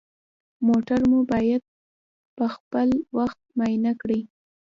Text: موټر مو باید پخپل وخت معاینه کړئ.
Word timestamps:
موټر 0.67 0.99
مو 1.09 1.19
باید 1.31 1.63
پخپل 2.37 2.89
وخت 3.17 3.39
معاینه 3.57 3.91
کړئ. 4.01 4.19